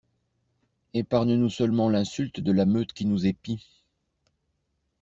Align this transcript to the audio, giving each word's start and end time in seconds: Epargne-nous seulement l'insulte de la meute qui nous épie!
Epargne-nous 0.95 1.51
seulement 1.51 1.87
l'insulte 1.87 2.39
de 2.39 2.51
la 2.51 2.65
meute 2.65 2.91
qui 2.91 3.05
nous 3.05 3.27
épie! 3.27 3.83